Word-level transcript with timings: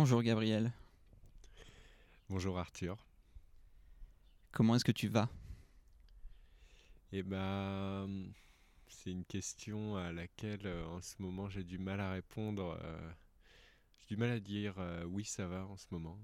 Bonjour 0.00 0.22
Gabriel. 0.22 0.70
Bonjour 2.30 2.56
Arthur. 2.56 3.04
Comment 4.52 4.76
est-ce 4.76 4.84
que 4.84 4.92
tu 4.92 5.08
vas? 5.08 5.28
Eh 7.10 7.24
ben, 7.24 8.08
c'est 8.86 9.10
une 9.10 9.24
question 9.24 9.96
à 9.96 10.12
laquelle 10.12 10.68
euh, 10.68 10.86
en 10.86 11.02
ce 11.02 11.20
moment 11.20 11.48
j'ai 11.48 11.64
du 11.64 11.78
mal 11.78 11.98
à 11.98 12.12
répondre. 12.12 12.78
euh, 12.80 13.10
j'ai 13.98 14.14
du 14.14 14.20
mal 14.20 14.30
à 14.30 14.38
dire 14.38 14.76
euh, 14.78 15.02
oui 15.02 15.24
ça 15.24 15.48
va 15.48 15.66
en 15.66 15.76
ce 15.76 15.86
moment 15.90 16.16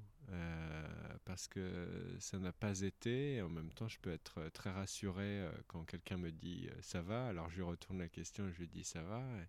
parce 1.24 1.48
que 1.48 2.16
ça 2.20 2.38
n'a 2.38 2.52
pas 2.52 2.78
été. 2.78 3.34
Et 3.34 3.42
en 3.42 3.48
même 3.48 3.72
temps, 3.72 3.88
je 3.88 3.98
peux 3.98 4.12
être 4.12 4.50
très 4.50 4.70
rassuré 4.70 5.48
quand 5.66 5.82
quelqu'un 5.82 6.16
me 6.16 6.30
dit 6.30 6.68
ça 6.80 7.02
va. 7.02 7.26
Alors 7.26 7.50
je 7.50 7.56
lui 7.56 7.64
retourne 7.64 7.98
la 7.98 8.08
question 8.08 8.46
et 8.46 8.52
je 8.52 8.58
lui 8.58 8.68
dis 8.68 8.84
ça 8.84 9.02
va. 9.02 9.18
Et 9.18 9.48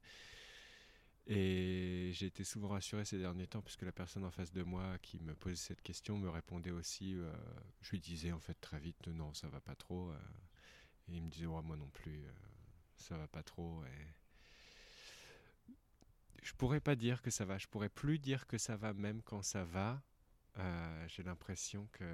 j'ai 1.27 2.27
été 2.27 2.43
souvent 2.43 2.69
rassuré 2.69 3.03
ces 3.05 3.17
derniers 3.17 3.47
temps 3.47 3.61
puisque 3.61 3.81
la 3.83 3.91
personne 3.91 4.23
en 4.25 4.31
face 4.31 4.51
de 4.53 4.63
moi 4.63 4.97
qui 4.99 5.19
me 5.19 5.33
posait 5.35 5.55
cette 5.55 5.81
question 5.81 6.17
me 6.17 6.29
répondait 6.29 6.71
aussi. 6.71 7.15
euh, 7.15 7.31
je 7.81 7.91
lui 7.91 7.99
disais 7.99 8.31
en 8.31 8.39
fait 8.39 8.55
très 8.61 8.79
vite 8.79 9.07
non 9.07 9.33
ça 9.33 9.47
va 9.49 9.59
pas 9.61 9.75
trop. 9.75 10.09
euh, 10.11 10.17
et 11.09 11.17
il 11.17 11.23
me 11.23 11.29
disait 11.29 11.47
moi 11.47 11.63
non 11.77 11.89
plus 11.89 12.25
euh, 12.25 12.31
ça 12.97 13.17
va 13.17 13.27
pas 13.27 13.43
trop. 13.43 13.83
Et 13.85 14.07
je 16.43 16.53
pourrais 16.53 16.79
pas 16.79 16.95
dire 16.95 17.21
que 17.21 17.29
ça 17.31 17.45
va. 17.45 17.57
Je 17.57 17.67
pourrais 17.67 17.89
plus 17.89 18.19
dire 18.19 18.47
que 18.47 18.57
ça 18.57 18.75
va 18.75 18.93
même 18.93 19.21
quand 19.23 19.41
ça 19.41 19.63
va. 19.65 20.01
Euh, 20.57 21.05
j'ai 21.09 21.23
l'impression 21.23 21.87
que 21.91 22.05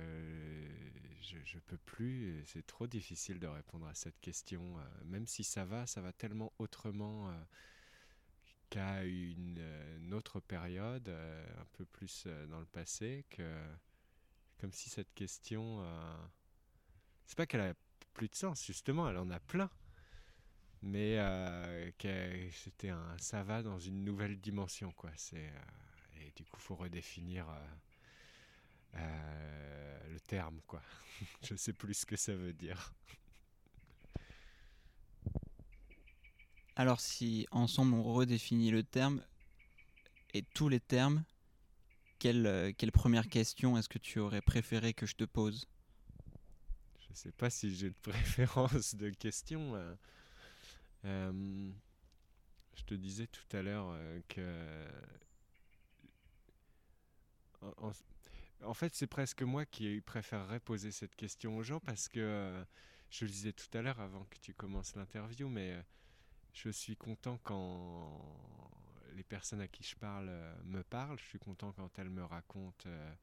je, 1.21 1.37
je 1.43 1.59
peux 1.59 1.77
plus. 1.77 2.39
et 2.39 2.43
C'est 2.45 2.65
trop 2.65 2.87
difficile 2.87 3.39
de 3.39 3.47
répondre 3.47 3.87
à 3.87 3.93
cette 3.93 4.19
question. 4.19 4.75
même 5.05 5.27
si 5.27 5.43
ça 5.43 5.65
va, 5.65 5.85
ça 5.87 6.01
va 6.01 6.11
tellement 6.13 6.53
autrement. 6.59 7.31
Euh, 8.77 9.01
qu'à 9.01 9.03
une, 9.05 9.57
euh, 9.59 9.97
une 9.99 10.13
autre 10.13 10.39
période, 10.39 11.07
euh, 11.09 11.45
un 11.61 11.65
peu 11.73 11.85
plus 11.85 12.25
euh, 12.27 12.47
dans 12.47 12.59
le 12.59 12.65
passé, 12.65 13.25
que 13.29 13.43
comme 14.59 14.71
si 14.73 14.89
cette 14.89 15.13
question, 15.13 15.81
euh, 15.83 16.17
c'est 17.25 17.37
pas 17.37 17.45
qu'elle 17.45 17.61
a 17.61 17.73
plus 18.13 18.29
de 18.29 18.35
sens, 18.35 18.65
justement, 18.65 19.09
elle 19.09 19.17
en 19.17 19.29
a 19.31 19.39
plein, 19.39 19.69
mais 20.81 21.19
euh, 21.19 21.91
c'était 22.51 22.89
un 22.89 23.17
ça 23.19 23.43
va 23.43 23.61
dans 23.63 23.79
une 23.79 24.03
nouvelle 24.03 24.39
dimension, 24.39 24.91
quoi. 24.93 25.11
C'est 25.15 25.47
euh, 25.47 26.21
et 26.21 26.31
du 26.35 26.45
coup, 26.45 26.59
faut 26.59 26.75
redéfinir 26.75 27.49
euh, 27.49 27.67
euh, 28.95 30.09
le 30.09 30.19
terme, 30.19 30.61
quoi. 30.67 30.81
Je 31.43 31.55
sais 31.55 31.73
plus 31.73 31.93
ce 31.93 32.05
que 32.05 32.15
ça 32.15 32.35
veut 32.35 32.53
dire. 32.53 32.93
Alors 36.81 36.99
si 36.99 37.45
ensemble 37.51 37.93
on 37.93 38.01
redéfinit 38.01 38.71
le 38.71 38.81
terme 38.81 39.23
et 40.33 40.41
tous 40.41 40.67
les 40.67 40.79
termes, 40.79 41.23
quelle, 42.17 42.47
euh, 42.47 42.71
quelle 42.75 42.91
première 42.91 43.27
question 43.29 43.77
est-ce 43.77 43.87
que 43.87 43.99
tu 43.99 44.17
aurais 44.17 44.41
préféré 44.41 44.95
que 44.95 45.05
je 45.05 45.13
te 45.13 45.23
pose? 45.23 45.67
Je 47.07 47.13
sais 47.13 47.31
pas 47.33 47.51
si 47.51 47.75
j'ai 47.75 47.91
de 47.91 47.95
préférence 48.01 48.95
de 48.95 49.11
questions. 49.11 49.75
euh. 49.75 49.95
Euh, 51.05 51.71
je 52.75 52.81
te 52.81 52.95
disais 52.95 53.27
tout 53.27 53.55
à 53.55 53.61
l'heure 53.61 53.95
que. 54.27 54.87
En, 58.63 58.73
fait, 58.73 58.95
c'est 58.95 59.05
presque 59.05 59.43
moi 59.43 59.67
qui 59.67 60.01
préférerais 60.01 60.59
poser 60.59 60.89
cette 60.89 61.15
question 61.15 61.57
aux 61.57 61.63
gens 61.63 61.79
parce 61.79 62.09
que 62.09 62.65
je 63.11 63.25
le 63.25 63.29
disais 63.29 63.53
tout 63.53 63.77
à 63.77 63.83
l'heure 63.83 63.99
avant 63.99 64.23
que 64.31 64.39
tu 64.39 64.55
commences 64.55 64.95
l'interview, 64.95 65.47
mais 65.47 65.77
je 66.53 66.69
suis 66.69 66.95
content 66.95 67.39
quand 67.43 68.21
les 69.15 69.23
personnes 69.23 69.61
à 69.61 69.67
qui 69.67 69.83
je 69.83 69.95
parle 69.95 70.27
euh, 70.29 70.53
me 70.65 70.83
parlent. 70.83 71.19
Je 71.19 71.25
suis 71.25 71.39
content 71.39 71.71
quand 71.73 71.97
elles 71.99 72.09
me 72.09 72.23
racontent. 72.23 72.87
euh, 72.87 73.13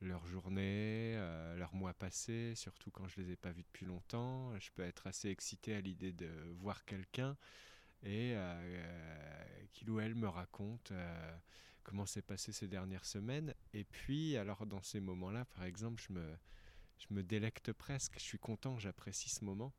leur 0.00 0.26
journée, 0.26 1.14
euh, 1.16 1.56
leur 1.56 1.74
mois 1.74 1.94
passé, 1.94 2.54
surtout 2.56 2.90
quand 2.90 3.08
je 3.08 3.20
les 3.20 3.30
ai 3.32 3.36
pas 3.36 3.52
vus 3.52 3.62
depuis 3.62 3.86
longtemps. 3.86 4.52
Je 4.58 4.70
peux 4.74 4.82
être 4.82 5.06
assez 5.06 5.30
excité 5.30 5.74
à 5.74 5.80
l'idée 5.80 6.12
de 6.12 6.28
voir 6.58 6.84
quelqu'un 6.84 7.36
et 8.02 8.36
qu'il 9.72 9.88
ou 9.88 9.98
elle 9.98 10.14
me 10.14 10.28
raconte 10.28 10.92
comment 11.84 12.04
s'est 12.04 12.20
passé 12.20 12.52
ces 12.52 12.68
dernières 12.68 13.06
semaines. 13.06 13.54
Et 13.72 13.84
puis, 13.84 14.36
alors 14.36 14.66
dans 14.66 14.82
ces 14.82 15.00
moments-là, 15.00 15.46
par 15.46 15.64
exemple, 15.64 16.02
je 16.02 17.14
me 17.14 17.22
délecte 17.22 17.72
presque, 17.72 18.18
je 18.18 18.24
suis 18.24 18.38
content, 18.38 18.78
j'apprécie 18.78 19.30
ce 19.30 19.42
moment. 19.42 19.72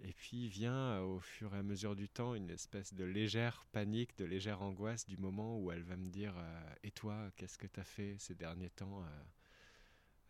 Et 0.00 0.12
puis 0.12 0.48
vient 0.48 0.94
euh, 0.94 1.00
au 1.00 1.20
fur 1.20 1.54
et 1.54 1.58
à 1.58 1.62
mesure 1.62 1.94
du 1.94 2.08
temps 2.08 2.34
une 2.34 2.50
espèce 2.50 2.92
de 2.94 3.04
légère 3.04 3.64
panique, 3.72 4.16
de 4.18 4.24
légère 4.24 4.62
angoisse 4.62 5.06
du 5.06 5.16
moment 5.16 5.58
où 5.58 5.70
elle 5.70 5.82
va 5.82 5.96
me 5.96 6.10
dire 6.10 6.34
euh, 6.36 6.74
Et 6.82 6.90
toi, 6.90 7.30
qu'est-ce 7.36 7.58
que 7.58 7.66
tu 7.66 7.80
as 7.80 7.84
fait 7.84 8.16
ces 8.18 8.34
derniers 8.34 8.70
temps 8.70 9.04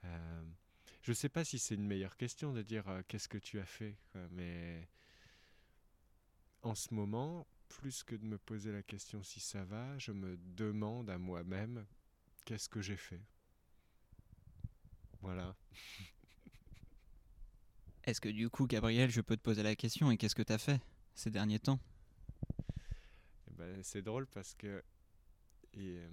euh, 0.04 0.42
Je 1.02 1.10
ne 1.10 1.14
sais 1.14 1.28
pas 1.28 1.44
si 1.44 1.58
c'est 1.58 1.74
une 1.74 1.86
meilleure 1.86 2.16
question 2.16 2.52
de 2.52 2.62
dire 2.62 2.84
Qu'est-ce 3.08 3.28
que 3.28 3.38
tu 3.38 3.58
as 3.60 3.66
fait 3.66 3.96
Mais 4.30 4.88
en 6.62 6.74
ce 6.74 6.92
moment, 6.94 7.46
plus 7.68 8.04
que 8.04 8.14
de 8.14 8.24
me 8.24 8.38
poser 8.38 8.72
la 8.72 8.82
question 8.82 9.22
si 9.22 9.40
ça 9.40 9.64
va, 9.64 9.98
je 9.98 10.12
me 10.12 10.36
demande 10.36 11.08
à 11.10 11.18
moi-même 11.18 11.86
Qu'est-ce 12.44 12.68
que 12.68 12.80
j'ai 12.80 12.96
fait? 12.96 13.20
Voilà. 15.20 15.54
Est-ce 18.04 18.20
que 18.20 18.28
du 18.28 18.48
coup 18.50 18.66
Gabriel 18.66 19.10
je 19.10 19.20
peux 19.20 19.36
te 19.36 19.42
poser 19.42 19.62
la 19.62 19.74
question 19.76 20.10
et 20.10 20.16
qu'est-ce 20.16 20.34
que 20.34 20.42
tu 20.42 20.52
as 20.52 20.58
fait 20.58 20.80
ces 21.14 21.30
derniers 21.30 21.58
temps? 21.58 21.80
Eh 23.48 23.54
ben, 23.54 23.82
c'est 23.82 24.02
drôle 24.02 24.26
parce 24.26 24.54
que 24.54 24.82
euh, 25.78 26.08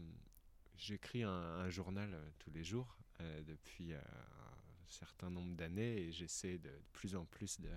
j'écris 0.78 1.24
un, 1.24 1.30
un 1.32 1.70
journal 1.70 2.14
euh, 2.14 2.30
tous 2.40 2.52
les 2.52 2.64
jours 2.64 2.98
euh, 3.22 3.42
depuis 3.44 3.94
euh, 3.94 4.00
un 4.00 4.90
certain 4.90 5.30
nombre 5.30 5.56
d'années 5.56 5.98
et 5.98 6.12
j'essaie 6.12 6.58
de, 6.58 6.70
de 6.70 6.82
plus 6.94 7.16
en 7.16 7.26
plus 7.26 7.60
de, 7.62 7.70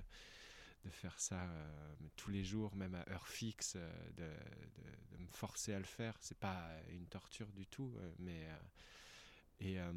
de 0.84 0.91
faire 0.91 1.19
ça 1.21 1.43
euh, 1.44 1.94
tous 2.17 2.31
les 2.31 2.44
jours, 2.44 2.75
même 2.77 2.94
à 2.94 3.09
heure 3.11 3.29
fixe, 3.29 3.77
de, 3.77 4.23
de- 4.23 5.17
de 5.17 5.23
me 5.23 5.29
forcer 5.33 5.75
à 5.75 5.79
le 5.79 5.84
faire. 5.87 6.17
C'est 6.21 6.39
pas 6.39 6.69
une 6.91 7.06
torture 7.06 7.53
du 7.53 7.67
tout, 7.67 7.94
mais 8.19 8.47
euh, 8.47 8.56
et 9.61 9.81
euh, 9.81 9.93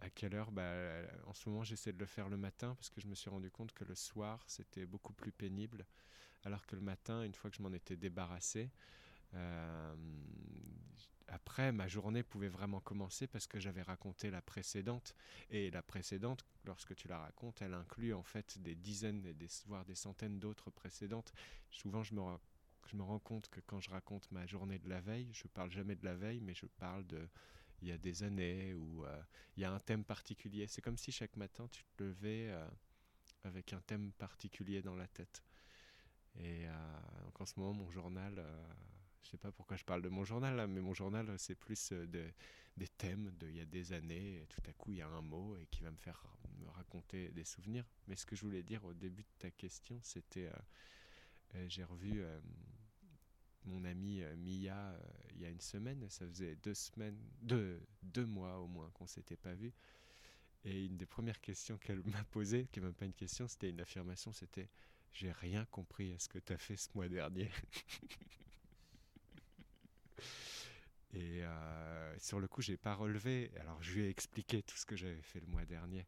à 0.00 0.10
quelle 0.10 0.34
heure 0.34 0.50
bah, 0.50 0.72
En 1.26 1.34
ce 1.34 1.48
moment, 1.48 1.62
j'essaie 1.62 1.92
de 1.92 1.98
le 1.98 2.06
faire 2.06 2.28
le 2.28 2.36
matin 2.36 2.74
parce 2.74 2.90
que 2.90 3.00
je 3.00 3.06
me 3.06 3.14
suis 3.14 3.30
rendu 3.30 3.50
compte 3.50 3.72
que 3.72 3.84
le 3.84 3.94
soir, 3.94 4.42
c'était 4.46 4.86
beaucoup 4.86 5.12
plus 5.12 5.32
pénible. 5.32 5.86
Alors 6.44 6.66
que 6.66 6.74
le 6.74 6.82
matin, 6.82 7.22
une 7.22 7.34
fois 7.34 7.50
que 7.50 7.56
je 7.56 7.62
m'en 7.62 7.72
étais 7.72 7.96
débarrassé, 7.96 8.70
euh, 9.34 9.94
après, 11.28 11.70
ma 11.70 11.86
journée 11.86 12.24
pouvait 12.24 12.48
vraiment 12.48 12.80
commencer 12.80 13.28
parce 13.28 13.46
que 13.46 13.60
j'avais 13.60 13.82
raconté 13.82 14.30
la 14.30 14.42
précédente. 14.42 15.14
Et 15.50 15.70
la 15.70 15.82
précédente, 15.82 16.44
lorsque 16.64 16.94
tu 16.96 17.06
la 17.06 17.18
racontes, 17.18 17.62
elle 17.62 17.74
inclut 17.74 18.14
en 18.14 18.24
fait 18.24 18.58
des 18.58 18.74
dizaines, 18.74 19.22
des, 19.22 19.48
voire 19.66 19.84
des 19.84 19.94
centaines 19.94 20.40
d'autres 20.40 20.70
précédentes. 20.70 21.32
Souvent, 21.70 22.02
je 22.02 22.14
me, 22.14 23.02
rends 23.02 23.18
compte 23.20 23.48
que 23.48 23.60
quand 23.60 23.80
je 23.80 23.90
raconte 23.90 24.30
ma 24.32 24.44
journée 24.46 24.80
de 24.80 24.88
la 24.88 25.00
veille, 25.00 25.30
je 25.32 25.46
parle 25.46 25.70
jamais 25.70 25.94
de 25.94 26.04
la 26.04 26.16
veille, 26.16 26.40
mais 26.40 26.54
je 26.54 26.66
parle 26.66 27.06
de 27.06 27.28
il 27.82 27.88
y 27.88 27.92
a 27.92 27.98
des 27.98 28.22
années 28.22 28.74
où 28.74 29.04
euh, 29.04 29.22
il 29.56 29.62
y 29.62 29.64
a 29.64 29.72
un 29.72 29.80
thème 29.80 30.04
particulier. 30.04 30.66
C'est 30.66 30.80
comme 30.80 30.96
si 30.96 31.12
chaque 31.12 31.36
matin 31.36 31.68
tu 31.68 31.84
te 31.84 32.02
levais 32.02 32.48
euh, 32.48 32.66
avec 33.44 33.72
un 33.72 33.80
thème 33.80 34.12
particulier 34.12 34.82
dans 34.82 34.96
la 34.96 35.06
tête. 35.06 35.42
Et 36.38 36.66
euh, 36.66 37.22
donc 37.24 37.40
en 37.40 37.46
ce 37.46 37.58
moment, 37.58 37.74
mon 37.74 37.90
journal, 37.90 38.34
euh, 38.38 38.72
je 39.22 39.30
sais 39.30 39.36
pas 39.36 39.52
pourquoi 39.52 39.76
je 39.76 39.84
parle 39.84 40.02
de 40.02 40.08
mon 40.08 40.24
journal 40.24 40.56
là, 40.56 40.66
mais 40.66 40.80
mon 40.80 40.94
journal 40.94 41.34
c'est 41.38 41.54
plus 41.54 41.92
de, 41.92 42.32
des 42.76 42.88
thèmes 42.88 43.30
de 43.38 43.48
il 43.48 43.56
y 43.56 43.60
a 43.60 43.66
des 43.66 43.92
années. 43.92 44.46
Tout 44.48 44.62
à 44.68 44.72
coup, 44.72 44.92
il 44.92 44.98
y 44.98 45.02
a 45.02 45.08
un 45.08 45.22
mot 45.22 45.56
et 45.56 45.66
qui 45.66 45.82
va 45.82 45.90
me 45.90 45.98
faire 45.98 46.24
me 46.58 46.68
raconter 46.68 47.28
des 47.30 47.44
souvenirs. 47.44 47.84
Mais 48.06 48.16
ce 48.16 48.24
que 48.24 48.36
je 48.36 48.42
voulais 48.42 48.62
dire 48.62 48.84
au 48.84 48.94
début 48.94 49.22
de 49.22 49.38
ta 49.38 49.50
question, 49.50 49.98
c'était 50.02 50.50
j'ai 51.66 51.84
revu 51.84 52.24
mon 53.64 53.84
amie 53.84 54.22
euh, 54.22 54.36
Mia 54.36 54.74
euh, 54.74 54.98
il 55.34 55.42
y 55.42 55.46
a 55.46 55.48
une 55.48 55.60
semaine. 55.60 56.06
Ça 56.08 56.26
faisait 56.26 56.56
deux 56.56 56.74
semaines, 56.74 57.18
deux, 57.42 57.80
deux 58.02 58.26
mois 58.26 58.58
au 58.58 58.66
moins 58.66 58.90
qu'on 58.94 59.06
s'était 59.06 59.36
pas 59.36 59.54
vu. 59.54 59.72
Et 60.64 60.84
une 60.84 60.96
des 60.96 61.06
premières 61.06 61.40
questions 61.40 61.78
qu'elle 61.78 62.02
m'a 62.04 62.24
posées, 62.24 62.66
qui 62.72 62.80
n'est 62.80 62.86
même 62.86 62.94
pas 62.94 63.06
une 63.06 63.14
question, 63.14 63.48
c'était 63.48 63.70
une 63.70 63.80
affirmation, 63.80 64.32
c'était 64.32 64.68
j'ai 65.12 65.32
rien 65.32 65.64
compris 65.66 66.12
à 66.12 66.18
ce 66.18 66.28
que 66.28 66.38
tu 66.38 66.52
as 66.52 66.58
fait 66.58 66.76
ce 66.76 66.88
mois 66.94 67.08
dernier. 67.08 67.50
Et 71.12 71.42
euh, 71.42 72.18
sur 72.18 72.38
le 72.38 72.46
coup, 72.46 72.62
j'ai 72.62 72.76
pas 72.76 72.94
relevé. 72.94 73.50
Alors, 73.58 73.82
je 73.82 73.94
lui 73.94 74.02
ai 74.02 74.08
expliqué 74.08 74.62
tout 74.62 74.76
ce 74.76 74.86
que 74.86 74.94
j'avais 74.94 75.22
fait 75.22 75.40
le 75.40 75.46
mois 75.46 75.64
dernier. 75.64 76.06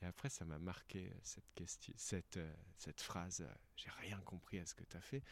Et 0.00 0.06
après, 0.06 0.28
ça 0.28 0.44
m'a 0.44 0.58
marqué 0.58 1.12
cette, 1.22 1.48
question, 1.54 1.94
cette, 1.96 2.40
cette 2.76 3.00
phrase 3.00 3.46
J'ai 3.76 3.90
rien 4.00 4.18
compris 4.24 4.58
à 4.58 4.66
ce 4.66 4.74
que 4.74 4.82
tu 4.82 4.96
as 4.96 5.00
fait. 5.00 5.22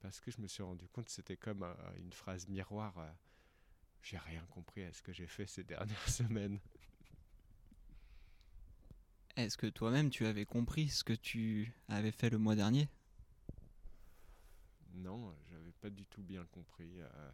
Parce 0.00 0.20
que 0.20 0.30
je 0.30 0.40
me 0.40 0.46
suis 0.46 0.62
rendu 0.62 0.88
compte 0.88 1.06
que 1.06 1.10
c'était 1.12 1.36
comme 1.36 1.62
euh, 1.62 1.74
une 1.98 2.12
phrase 2.12 2.46
miroir 2.48 2.96
euh, 2.98 3.10
J'ai 4.02 4.18
rien 4.18 4.44
compris 4.50 4.82
à 4.84 4.92
ce 4.92 5.02
que 5.02 5.12
j'ai 5.12 5.26
fait 5.26 5.46
ces 5.46 5.64
dernières 5.64 6.08
semaines. 6.08 6.60
Est-ce 9.36 9.56
que 9.56 9.66
toi-même 9.66 10.10
tu 10.10 10.26
avais 10.26 10.46
compris 10.46 10.88
ce 10.88 11.04
que 11.04 11.12
tu 11.12 11.72
avais 11.88 12.12
fait 12.12 12.30
le 12.30 12.38
mois 12.38 12.54
dernier? 12.54 12.88
Non, 14.94 15.34
j'avais 15.50 15.72
pas 15.72 15.90
du 15.90 16.06
tout 16.06 16.22
bien 16.22 16.44
compris. 16.46 17.00
euh, 17.00 17.30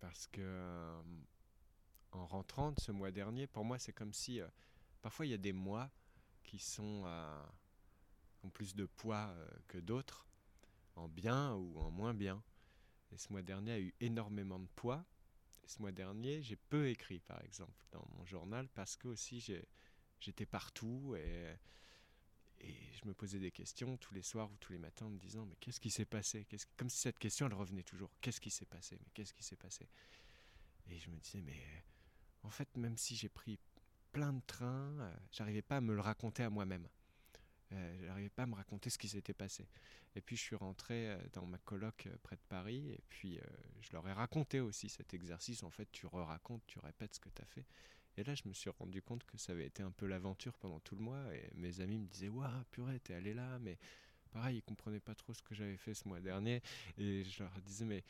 parce 0.00 0.26
que 0.26 1.00
en 2.10 2.26
rentrant 2.26 2.72
de 2.72 2.80
ce 2.80 2.90
mois 2.92 3.10
dernier, 3.10 3.46
pour 3.46 3.64
moi, 3.64 3.78
c'est 3.78 3.92
comme 3.92 4.12
si 4.12 4.40
parfois 5.00 5.26
il 5.26 5.30
y 5.30 5.34
a 5.34 5.38
des 5.38 5.52
mois 5.52 5.90
qui 6.42 6.58
sont 6.58 7.04
ont 8.42 8.50
plus 8.50 8.74
de 8.74 8.84
poids 8.86 9.32
que 9.68 9.78
d'autres, 9.78 10.26
en 10.96 11.08
bien 11.08 11.54
ou 11.54 11.78
en 11.80 11.90
moins 11.90 12.14
bien. 12.14 12.42
Et 13.12 13.18
ce 13.18 13.30
mois 13.30 13.42
dernier 13.42 13.72
a 13.72 13.80
eu 13.80 13.94
énormément 14.00 14.58
de 14.58 14.68
poids. 14.74 15.04
Et 15.64 15.68
ce 15.68 15.80
mois 15.80 15.92
dernier, 15.92 16.42
j'ai 16.42 16.56
peu 16.56 16.88
écrit, 16.88 17.20
par 17.20 17.40
exemple, 17.42 17.84
dans 17.92 18.06
mon 18.16 18.24
journal, 18.24 18.68
parce 18.74 18.96
que 18.96 19.08
aussi 19.08 19.40
j'étais 20.20 20.46
partout 20.46 21.14
et, 21.16 21.56
je 22.60 23.08
me 23.08 23.14
posais 23.14 23.40
des 23.40 23.50
questions 23.50 23.96
tous 23.96 24.14
les 24.14 24.22
soirs 24.22 24.48
ou 24.48 24.56
tous 24.60 24.72
les 24.72 24.78
matins 24.78 25.06
en 25.06 25.10
me 25.10 25.18
disant 25.18 25.44
mais 25.46 25.56
qu'est-ce 25.56 25.80
qui 25.80 25.90
s'est 25.90 26.04
passé? 26.04 26.46
Comme 26.76 26.88
si 26.88 26.98
cette 26.98 27.18
question 27.18 27.46
elle 27.46 27.54
revenait 27.54 27.82
toujours. 27.82 28.12
Qu'est-ce 28.20 28.40
qui 28.40 28.50
s'est 28.50 28.66
passé? 28.66 28.98
Mais 29.00 29.10
qu'est-ce 29.12 29.34
qui 29.34 29.42
s'est 29.42 29.56
passé? 29.56 29.88
Et 30.88 30.96
je 30.96 31.10
me 31.10 31.16
disais 31.16 31.40
mais 31.40 31.60
en 32.44 32.50
fait 32.50 32.68
même 32.76 32.96
si 32.96 33.16
j'ai 33.16 33.28
pris 33.28 33.58
plein 34.12 34.32
de 34.32 34.42
trains, 34.46 34.96
euh, 35.00 35.16
j'arrivais 35.32 35.62
pas 35.62 35.78
à 35.78 35.80
me 35.80 35.92
le 35.92 36.00
raconter 36.00 36.44
à 36.44 36.50
moi-même. 36.50 36.86
Euh, 37.72 38.06
j'arrivais 38.06 38.30
pas 38.30 38.44
à 38.44 38.46
me 38.46 38.54
raconter 38.54 38.90
ce 38.90 38.98
qui 38.98 39.08
s'était 39.08 39.34
passé. 39.34 39.66
Et 40.14 40.20
puis 40.20 40.36
je 40.36 40.42
suis 40.42 40.56
rentré 40.56 41.08
euh, 41.08 41.18
dans 41.32 41.46
ma 41.46 41.58
coloc 41.58 42.06
euh, 42.06 42.16
près 42.22 42.36
de 42.36 42.42
Paris 42.48 42.90
et 42.90 43.00
puis 43.08 43.38
euh, 43.38 43.42
je 43.80 43.92
leur 43.92 44.06
ai 44.06 44.12
raconté 44.12 44.60
aussi 44.60 44.88
cet 44.88 45.14
exercice. 45.14 45.62
En 45.62 45.70
fait, 45.70 45.90
tu 45.90 46.06
re-racontes, 46.06 46.62
tu 46.66 46.78
répètes 46.80 47.14
ce 47.14 47.20
que 47.20 47.30
tu 47.30 47.42
as 47.42 47.46
fait. 47.46 47.66
Et 48.18 48.24
là, 48.24 48.34
je 48.34 48.42
me 48.46 48.52
suis 48.52 48.68
rendu 48.68 49.00
compte 49.00 49.24
que 49.24 49.38
ça 49.38 49.52
avait 49.52 49.66
été 49.66 49.82
un 49.82 49.90
peu 49.90 50.06
l'aventure 50.06 50.58
pendant 50.58 50.80
tout 50.80 50.96
le 50.96 51.02
mois. 51.02 51.34
Et 51.34 51.50
mes 51.54 51.80
amis 51.80 51.98
me 51.98 52.06
disaient 52.06 52.28
Waouh, 52.28 52.64
purée, 52.70 53.00
t'es 53.00 53.14
allé 53.14 53.32
là. 53.32 53.58
Mais 53.60 53.78
pareil, 54.32 54.58
ils 54.58 54.62
comprenaient 54.62 55.00
pas 55.00 55.14
trop 55.14 55.32
ce 55.32 55.40
que 55.40 55.54
j'avais 55.54 55.78
fait 55.78 55.94
ce 55.94 56.06
mois 56.06 56.20
dernier. 56.20 56.62
Et 56.98 57.24
je 57.24 57.42
leur 57.42 57.58
disais 57.62 57.86
Mais 57.86 58.04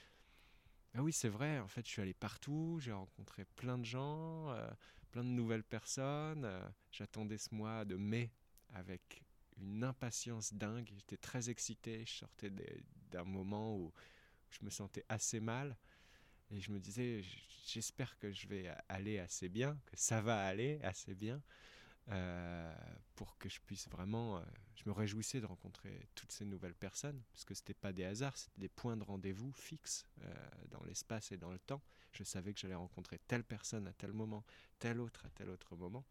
ah 0.94 1.04
oui, 1.04 1.12
c'est 1.12 1.28
vrai, 1.28 1.60
en 1.60 1.68
fait, 1.68 1.86
je 1.86 1.92
suis 1.92 2.02
allé 2.02 2.14
partout. 2.14 2.78
J'ai 2.80 2.90
rencontré 2.90 3.44
plein 3.44 3.78
de 3.78 3.84
gens, 3.84 4.52
plein 5.12 5.22
de 5.22 5.28
nouvelles 5.28 5.62
personnes. 5.62 6.50
J'attendais 6.90 7.38
ce 7.38 7.54
mois 7.54 7.84
de 7.84 7.94
mai 7.94 8.32
avec 8.74 9.22
une 9.62 9.84
impatience 9.84 10.52
dingue. 10.52 10.90
J'étais 10.94 11.16
très 11.16 11.50
excité. 11.50 12.04
Je 12.06 12.12
sortais 12.12 12.50
d'un 13.10 13.24
moment 13.24 13.76
où 13.76 13.92
je 14.50 14.64
me 14.64 14.70
sentais 14.70 15.04
assez 15.08 15.40
mal. 15.40 15.76
Et 16.50 16.60
je 16.60 16.70
me 16.70 16.78
disais, 16.78 17.22
j'espère 17.66 18.18
que 18.18 18.30
je 18.30 18.46
vais 18.46 18.70
aller 18.88 19.18
assez 19.18 19.48
bien, 19.48 19.78
que 19.86 19.96
ça 19.96 20.20
va 20.20 20.44
aller 20.44 20.78
assez 20.82 21.14
bien, 21.14 21.40
euh, 22.08 22.74
pour 23.14 23.38
que 23.38 23.48
je 23.48 23.60
puisse 23.60 23.88
vraiment. 23.88 24.36
euh, 24.38 24.42
je 24.74 24.82
me 24.86 24.92
réjouissais 24.92 25.40
de 25.40 25.46
rencontrer 25.46 26.08
toutes 26.14 26.32
ces 26.32 26.44
nouvelles 26.44 26.74
personnes, 26.74 27.22
parce 27.32 27.44
que 27.44 27.54
c'était 27.54 27.72
pas 27.74 27.92
des 27.92 28.04
hasards, 28.04 28.36
c'était 28.36 28.60
des 28.60 28.68
points 28.68 28.96
de 28.96 29.02
rendez-vous 29.04 29.52
fixes 29.52 30.06
euh, 30.22 30.34
dans 30.70 30.82
l'espace 30.84 31.32
et 31.32 31.38
dans 31.38 31.52
le 31.52 31.58
temps. 31.58 31.82
Je 32.12 32.24
savais 32.24 32.52
que 32.52 32.60
j'allais 32.60 32.74
rencontrer 32.74 33.18
telle 33.26 33.44
personne 33.44 33.86
à 33.86 33.92
tel 33.94 34.12
moment, 34.12 34.44
telle 34.78 35.00
autre 35.00 35.24
à 35.24 35.30
tel 35.30 35.48
autre 35.48 35.76
moment. 35.76 36.04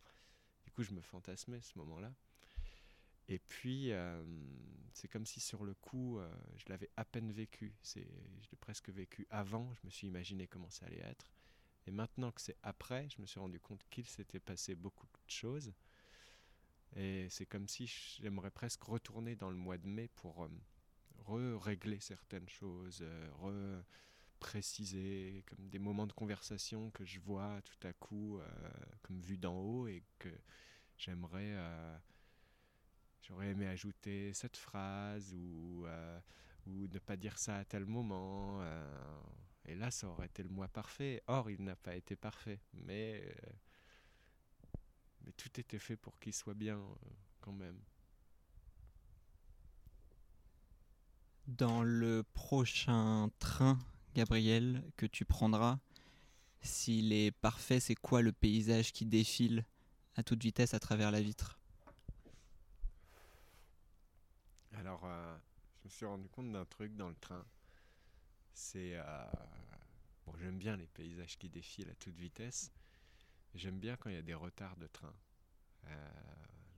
Du 0.65 0.71
coup, 0.71 0.83
je 0.83 0.91
me 0.91 1.01
fantasmais 1.01 1.61
ce 1.61 1.77
moment-là. 1.77 2.11
Et 3.27 3.39
puis, 3.39 3.91
euh, 3.91 4.23
c'est 4.93 5.07
comme 5.07 5.25
si 5.25 5.39
sur 5.39 5.63
le 5.63 5.73
coup, 5.73 6.19
euh, 6.19 6.29
je 6.57 6.65
l'avais 6.69 6.89
à 6.97 7.05
peine 7.05 7.31
vécu. 7.31 7.73
Je 7.83 7.99
l'ai 7.99 8.57
presque 8.59 8.89
vécu 8.89 9.25
avant. 9.29 9.73
Je 9.75 9.79
me 9.85 9.89
suis 9.89 10.07
imaginé 10.07 10.47
comment 10.47 10.69
ça 10.69 10.85
allait 10.85 10.99
être. 10.99 11.31
Et 11.87 11.91
maintenant 11.91 12.31
que 12.31 12.41
c'est 12.41 12.57
après, 12.61 13.07
je 13.09 13.21
me 13.21 13.25
suis 13.25 13.39
rendu 13.39 13.59
compte 13.59 13.83
qu'il 13.89 14.05
s'était 14.05 14.39
passé 14.39 14.75
beaucoup 14.75 15.07
de 15.07 15.31
choses. 15.31 15.73
Et 16.95 17.27
c'est 17.29 17.45
comme 17.45 17.67
si 17.67 17.87
j'aimerais 17.87 18.51
presque 18.51 18.83
retourner 18.83 19.35
dans 19.35 19.49
le 19.49 19.55
mois 19.55 19.77
de 19.77 19.87
mai 19.87 20.09
pour 20.09 20.43
euh, 20.43 21.57
régler 21.57 21.99
certaines 22.01 22.49
choses, 22.49 22.99
euh, 23.01 23.71
repréciser, 24.39 25.45
comme 25.47 25.69
des 25.69 25.79
moments 25.79 26.07
de 26.07 26.13
conversation 26.13 26.91
que 26.91 27.05
je 27.05 27.19
vois 27.21 27.61
tout 27.61 27.87
à 27.87 27.93
coup 27.93 28.39
comme 29.03 29.21
vu 29.21 29.37
d'en 29.37 29.55
haut 29.55 29.87
et 29.87 30.03
que 30.19 30.29
j'aimerais. 30.97 31.55
J'aurais 33.31 33.51
aimé 33.51 33.65
ajouter 33.65 34.33
cette 34.33 34.57
phrase 34.57 35.33
ou, 35.33 35.85
euh, 35.85 36.19
ou 36.67 36.87
ne 36.87 36.99
pas 36.99 37.15
dire 37.15 37.37
ça 37.37 37.59
à 37.59 37.63
tel 37.63 37.85
moment. 37.85 38.59
euh, 38.61 39.21
et 39.63 39.73
là, 39.73 39.89
ça 39.89 40.09
aurait 40.09 40.25
été 40.25 40.43
le 40.43 40.49
mois 40.49 40.67
parfait. 40.67 41.23
Or, 41.27 41.49
il 41.49 41.63
n'a 41.63 41.77
pas 41.77 41.95
été 41.95 42.17
parfait. 42.17 42.59
Mais, 42.73 43.23
euh, 45.25 45.31
tout 45.37 45.61
était 45.61 45.79
fait 45.79 45.95
pour 45.95 46.19
qu'il 46.19 46.33
soit 46.33 46.55
bien 46.55 46.77
quand 47.39 47.53
même. 47.53 47.79
Dans 51.47 51.83
le 51.83 52.23
prochain 52.33 53.29
train, 53.39 53.79
Gabriel, 54.13 54.83
que 54.97 55.05
tu 55.05 55.23
prendras, 55.23 55.79
s'il 56.61 57.13
est 57.13 57.31
parfait, 57.31 57.79
c'est 57.79 57.95
quoi 57.95 58.21
le 58.21 58.33
paysage 58.33 58.91
qui 58.91 59.05
défile 59.05 59.65
à 60.15 60.23
toute 60.23 60.43
vitesse 60.43 60.73
à 60.73 60.79
travers 60.79 61.11
la 61.11 61.21
vitre? 61.21 61.60
Euh, 65.03 65.37
je 65.81 65.85
me 65.85 65.89
suis 65.89 66.05
rendu 66.05 66.29
compte 66.29 66.51
d'un 66.51 66.65
truc 66.65 66.95
dans 66.95 67.09
le 67.09 67.15
train. 67.15 67.45
C'est. 68.53 68.93
euh, 68.95 69.03
bon, 70.25 70.33
j'aime 70.39 70.57
bien 70.57 70.75
les 70.77 70.87
paysages 70.87 71.37
qui 71.37 71.49
défilent 71.49 71.89
à 71.89 71.95
toute 71.95 72.15
vitesse. 72.17 72.71
J'aime 73.55 73.79
bien 73.79 73.97
quand 73.97 74.09
il 74.09 74.15
y 74.15 74.19
a 74.19 74.23
des 74.23 74.33
retards 74.35 74.77
de 74.77 74.87
train. 74.87 75.13
Euh, 75.87 76.09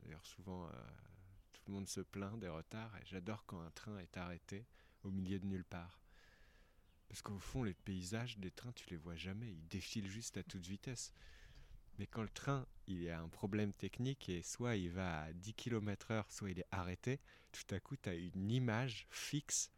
D'ailleurs, 0.04 0.25
souvent, 0.25 0.70
tout 1.54 1.62
le 1.68 1.74
monde 1.74 1.88
se 1.90 2.02
plaint 2.02 2.40
des 2.40 2.50
retards. 2.50 2.96
Et 2.98 3.06
j'adore 3.06 3.46
quand 3.46 3.62
un 3.62 3.72
train 3.72 3.98
est 4.00 4.18
arrêté 4.18 4.66
au 5.04 5.12
milieu 5.12 5.40
de 5.40 5.46
nulle 5.46 5.66
part. 5.66 6.02
Parce 7.08 7.22
qu'au 7.22 7.40
fond, 7.40 7.64
les 7.64 7.74
paysages 7.74 8.38
des 8.40 8.52
trains, 8.52 8.72
tu 8.74 8.90
les 8.90 8.98
vois 8.98 9.16
jamais. 9.16 9.52
Ils 9.52 9.68
défilent 9.68 10.10
juste 10.10 10.36
à 10.38 10.44
toute 10.44 10.66
vitesse. 10.66 11.14
Mais 12.00 12.07
quand 12.07 12.22
le 12.22 12.30
train, 12.30 12.66
il 12.88 13.10
a 13.10 13.19
un 13.19 13.30
problème 13.30 13.74
technique 13.74 14.30
et 14.30 14.42
soit 14.42 14.75
il 14.75 14.92
va 14.92 15.24
à 15.24 15.34
10 15.34 15.54
km/h, 15.54 16.25
soit 16.30 16.50
il 16.50 16.60
est 16.60 16.68
arrêté, 16.72 17.19
tout 17.51 17.75
à 17.75 17.80
coup, 17.80 17.95
tu 17.95 18.10
as 18.10 18.16
une 18.16 18.51
image 18.51 19.07
fixe 19.12 19.69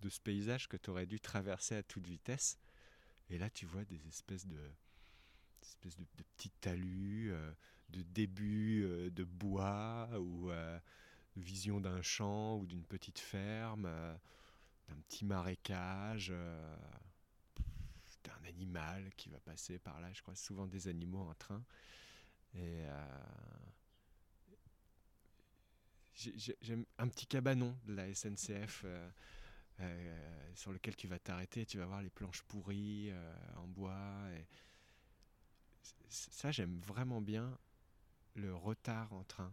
de 0.00 0.08
ce 0.08 0.20
paysage 0.20 0.68
que 0.68 0.76
tu 0.76 0.90
aurais 0.90 1.06
dû 1.06 1.20
traverser 1.20 1.76
à 1.76 1.82
toute 1.82 2.06
vitesse. 2.06 2.58
Et 3.28 3.38
là, 3.38 3.50
tu 3.50 3.66
vois 3.66 3.84
des 3.84 4.08
espèces 4.08 4.46
de, 4.46 4.70
de, 5.84 6.04
petits 6.16 6.50
talus, 6.60 7.30
euh, 7.32 7.52
de 7.90 8.02
débuts 8.02 8.84
euh, 8.84 9.10
de 9.10 9.24
bois, 9.24 10.08
ou 10.18 10.50
euh, 10.50 10.78
vision 11.36 11.80
d'un 11.80 12.02
champ 12.02 12.56
ou 12.56 12.66
d'une 12.66 12.84
petite 12.84 13.18
ferme, 13.18 13.84
d'un 14.88 14.96
petit 15.08 15.24
marécage, 15.24 16.32
d'un 18.24 18.48
animal 18.48 19.10
qui 19.16 19.28
va 19.30 19.38
passer 19.40 19.78
par 19.78 20.00
là. 20.00 20.12
Je 20.12 20.22
crois 20.22 20.34
souvent 20.36 20.66
des 20.66 20.88
animaux 20.88 21.20
en 21.28 21.34
train. 21.34 21.62
Et 22.54 22.84
euh, 22.84 23.18
j'ai- 26.14 26.36
j'ai- 26.36 26.56
j'aime 26.60 26.84
un 26.98 27.08
petit 27.08 27.26
cabanon 27.26 27.76
de 27.86 27.94
la 27.94 28.08
SNCF 28.08 28.82
euh, 28.84 29.08
euh, 29.80 30.50
sur 30.54 30.72
lequel 30.72 30.96
tu 30.96 31.08
vas 31.08 31.18
t'arrêter, 31.18 31.66
tu 31.66 31.78
vas 31.78 31.86
voir 31.86 32.02
les 32.02 32.10
planches 32.10 32.42
pourries 32.42 33.12
en 33.56 33.66
bois. 33.68 34.28
Ça, 36.08 36.50
j'aime 36.50 36.78
vraiment 36.80 37.20
bien 37.20 37.58
le 38.34 38.54
retard 38.54 39.12
en 39.14 39.24
train. 39.24 39.52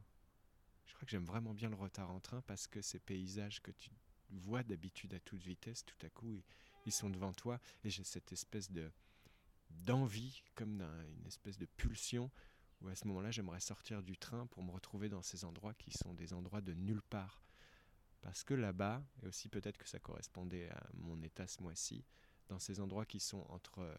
Je 0.88 0.94
crois 0.94 1.06
que 1.06 1.12
j'aime 1.12 1.26
vraiment 1.26 1.54
bien 1.54 1.70
le 1.70 1.76
retard 1.76 2.12
en 2.12 2.20
train 2.20 2.42
parce 2.44 2.68
que 2.68 2.82
ces 2.82 3.00
paysages 3.00 3.62
que 3.62 3.72
tu 3.72 3.92
vois 4.32 4.64
d'habitude 4.64 5.14
à 5.14 5.20
toute 5.22 5.44
vitesse, 5.44 5.86
tout 5.86 6.06
à 6.06 6.10
coup, 6.10 6.32
ils, 6.32 6.44
ils 6.88 6.92
sont 6.94 7.10
devant 7.12 7.34
toi 7.34 7.60
et 7.84 7.90
j'ai 7.92 8.04
cette 8.04 8.32
espèce 8.32 8.72
de 8.72 8.92
d'envie, 9.70 10.42
comme 10.56 10.78
d'un- 10.78 11.04
une 11.20 11.28
espèce 11.28 11.58
de 11.58 11.66
pulsion 11.66 12.32
où 12.82 12.88
à 12.88 12.96
ce 12.96 13.08
moment-là, 13.08 13.32
j'aimerais 13.32 13.60
sortir 13.60 14.02
du 14.04 14.18
train 14.18 14.48
pour 14.48 14.64
me 14.64 14.72
retrouver 14.72 15.10
dans 15.10 15.22
ces 15.22 15.46
endroits 15.46 15.74
qui 15.74 15.92
sont 15.92 16.14
des 16.14 16.34
endroits 16.34 16.62
de 16.62 16.74
nulle 16.74 17.02
part. 17.02 17.44
Parce 18.22 18.44
que 18.44 18.54
là-bas, 18.54 19.04
et 19.24 19.28
aussi 19.28 19.50
peut-être 19.50 19.78
que 19.78 19.88
ça 19.88 20.00
correspondait 20.00 20.70
à 20.70 20.88
mon 20.94 21.22
état 21.22 21.48
ce 21.48 21.62
mois-ci, 21.62 22.06
dans 22.50 22.60
ces 22.60 22.80
endroits 22.80 23.06
qui 23.06 23.20
sont 23.20 23.46
entre, 23.50 23.80
euh, 23.80 23.96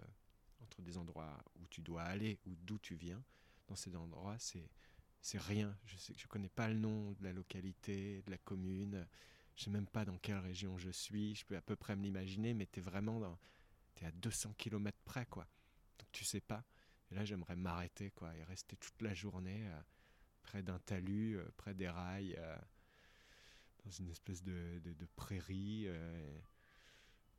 entre 0.63 0.83
des 0.83 0.97
endroits 0.99 1.39
où 1.57 1.67
tu 1.69 1.83
dois 1.83 2.03
aller 2.03 2.39
ou 2.47 2.55
d'où 2.57 2.79
tu 2.79 2.95
viens, 2.95 3.23
dans 3.69 3.77
ces 3.77 3.95
endroits, 3.97 4.39
c'est 4.39 4.71
c'est 5.21 5.39
rien. 5.41 5.77
Je 5.85 5.97
sais 5.99 6.15
je 6.17 6.27
connais 6.29 6.49
pas 6.49 6.69
le 6.69 6.75
nom 6.75 7.13
de 7.13 7.25
la 7.25 7.33
localité, 7.33 8.23
de 8.23 8.31
la 8.31 8.39
commune. 8.39 9.07
Je 9.59 9.65
sais 9.65 9.71
même 9.71 9.89
pas 9.89 10.05
dans 10.05 10.17
quelle 10.19 10.39
région 10.39 10.79
je 10.79 10.91
suis. 10.91 11.35
Je 11.35 11.45
peux 11.45 11.57
à 11.57 11.61
peu 11.61 11.75
près 11.75 11.97
me 11.97 12.05
l'imaginer, 12.05 12.55
mais 12.55 12.67
tu 12.67 12.79
es 12.79 12.83
vraiment 12.83 13.19
dans, 13.19 13.37
à 14.03 14.13
200 14.13 14.55
km 14.57 14.97
près, 15.05 15.27
quoi. 15.27 15.49
Donc 15.99 16.13
tu 16.13 16.25
sais 16.25 16.41
pas. 16.41 16.65
Et 17.11 17.17
là, 17.17 17.25
j'aimerais 17.25 17.57
m'arrêter, 17.57 18.13
quoi, 18.13 18.37
et 18.37 18.45
rester 18.45 18.77
toute 18.77 19.03
la 19.03 19.15
journée 19.15 19.67
euh, 19.67 19.81
près 20.43 20.63
d'un 20.63 20.79
talus, 20.79 21.39
euh, 21.39 21.51
près 21.57 21.75
des 21.75 21.89
rails, 21.89 22.37
euh, 22.39 22.57
dans 23.85 23.91
une 23.91 24.11
espèce 24.11 24.45
de, 24.45 24.81
prairie. 25.17 25.89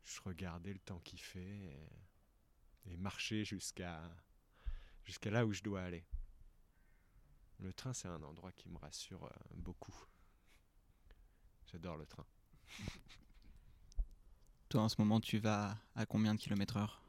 je 0.04 0.22
regardais 0.26 0.74
le 0.74 0.80
temps 0.80 1.00
qu'il 1.00 1.22
fait 1.22 1.40
et, 1.40 2.92
et 2.92 2.98
marcher 2.98 3.46
jusqu'à 3.46 4.02
jusqu'à 5.06 5.32
là 5.32 5.46
où 5.46 5.54
je 5.54 5.64
dois 5.64 5.84
aller. 5.84 6.04
Le 7.60 7.72
train, 7.72 7.94
c'est 7.94 8.10
un 8.10 8.22
endroit 8.24 8.52
qui 8.52 8.68
me 8.68 8.78
rassure 8.78 9.32
beaucoup. 9.54 9.96
J'adore 11.72 11.98
le 11.98 12.06
train. 12.06 12.26
Toi, 14.70 14.82
en 14.82 14.90
ce 14.90 14.96
moment, 15.00 15.20
tu 15.20 15.40
vas 15.40 15.78
à 15.96 16.06
combien 16.06 16.36
de 16.36 16.40
kilomètres 16.40 16.78
heure? 16.78 17.02